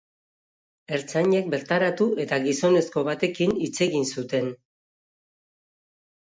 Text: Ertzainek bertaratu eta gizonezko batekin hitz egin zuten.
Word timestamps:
Ertzainek 0.97 1.51
bertaratu 1.55 2.07
eta 2.25 2.41
gizonezko 2.47 3.05
batekin 3.11 3.55
hitz 3.67 3.73
egin 3.91 4.11
zuten. 4.27 4.53